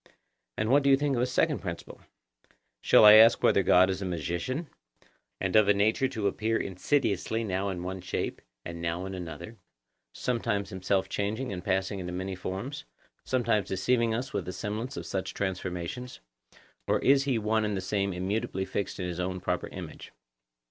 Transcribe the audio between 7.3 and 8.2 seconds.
now in one